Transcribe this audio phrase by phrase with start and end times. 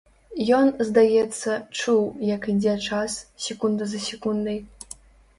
[0.59, 1.99] Ён, здаецца, чуў,
[2.29, 3.17] як ідзе час,
[3.49, 4.57] секунда за секундай.